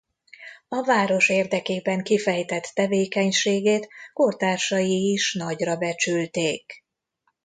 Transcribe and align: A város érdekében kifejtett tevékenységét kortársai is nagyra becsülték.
A 0.67 0.83
város 0.85 1.29
érdekében 1.29 2.03
kifejtett 2.03 2.71
tevékenységét 2.73 3.87
kortársai 4.13 5.11
is 5.11 5.33
nagyra 5.33 5.75
becsülték. 5.75 6.83